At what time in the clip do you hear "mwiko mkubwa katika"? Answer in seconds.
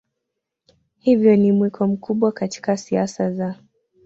1.51-2.77